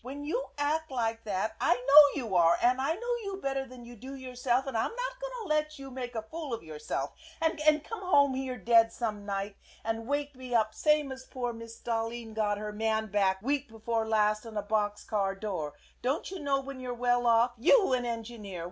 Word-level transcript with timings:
"When 0.03 0.23
you 0.25 0.47
act 0.57 0.89
like 0.89 1.25
that 1.25 1.55
I 1.61 1.75
know 1.75 2.19
you 2.23 2.35
are, 2.35 2.57
and 2.59 2.81
I 2.81 2.93
know 2.95 3.15
you 3.23 3.39
better 3.39 3.67
than 3.67 3.85
you 3.85 3.95
do 3.95 4.15
yourself, 4.15 4.65
and 4.65 4.75
I'm 4.75 4.89
not 4.89 5.19
going 5.21 5.33
to 5.43 5.47
let 5.47 5.77
you 5.77 5.91
make 5.91 6.15
a 6.15 6.23
fool 6.23 6.55
of 6.55 6.63
yourself, 6.63 7.11
and 7.39 7.61
come 7.83 7.99
home 8.01 8.33
here 8.33 8.57
dead 8.57 8.91
some 8.91 9.27
night 9.27 9.57
and 9.85 10.07
wake 10.07 10.33
me 10.35 10.55
up 10.55 10.73
same 10.73 11.11
as 11.11 11.25
poor 11.25 11.53
Mrs. 11.53 11.83
Dalheen 11.83 12.33
got 12.33 12.57
her 12.57 12.73
man 12.73 13.11
back 13.11 13.43
week 13.43 13.69
before 13.69 14.07
last 14.07 14.43
on 14.43 14.57
a 14.57 14.63
box 14.63 15.03
car 15.03 15.35
door. 15.35 15.75
Don't 16.01 16.31
you 16.31 16.39
know 16.39 16.59
when 16.59 16.79
you're 16.79 16.95
well 16.95 17.27
off? 17.27 17.51
You 17.59 17.93
an 17.93 18.03
engineer! 18.03 18.59